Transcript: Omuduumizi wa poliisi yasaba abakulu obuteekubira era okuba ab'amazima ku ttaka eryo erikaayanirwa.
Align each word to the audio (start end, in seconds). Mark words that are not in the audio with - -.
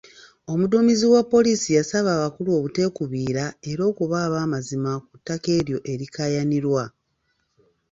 Omuduumizi 0.51 1.05
wa 1.13 1.21
poliisi 1.33 1.69
yasaba 1.77 2.09
abakulu 2.17 2.49
obuteekubira 2.57 3.43
era 3.71 3.81
okuba 3.91 4.15
ab'amazima 4.27 4.91
ku 5.07 5.15
ttaka 5.19 5.47
eryo 5.59 5.77
erikaayanirwa. 5.91 6.83